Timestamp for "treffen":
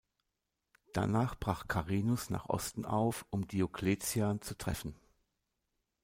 4.57-4.95